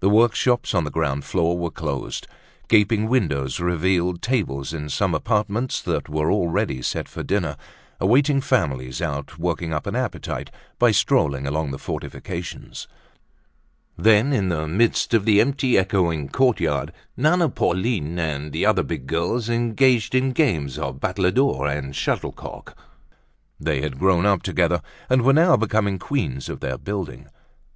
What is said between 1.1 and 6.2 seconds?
floor were closed. Gaping windows revealed tables in some apartments that